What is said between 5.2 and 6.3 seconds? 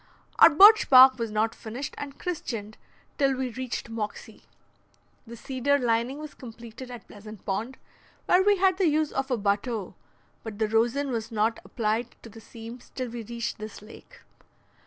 The cedar lining